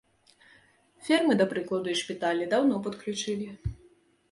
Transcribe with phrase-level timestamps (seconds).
[1.09, 3.49] Фермы, да прыкладу, і шпіталі даўно падключылі.